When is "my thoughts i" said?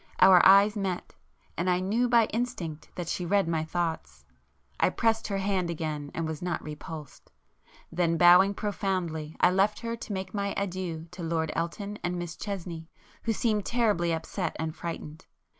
3.47-4.89